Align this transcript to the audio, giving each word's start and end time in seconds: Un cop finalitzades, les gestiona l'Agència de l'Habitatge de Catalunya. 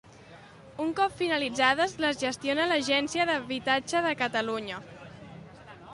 Un 0.85 0.93
cop 0.99 1.13
finalitzades, 1.19 1.93
les 2.05 2.19
gestiona 2.23 2.67
l'Agència 2.71 3.27
de 3.29 3.37
l'Habitatge 3.39 4.05
de 4.07 4.15
Catalunya. 4.23 4.85